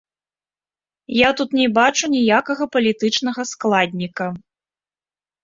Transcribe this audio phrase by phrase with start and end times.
[1.17, 4.27] Я тут не бачу ніякага палітычнага складніка.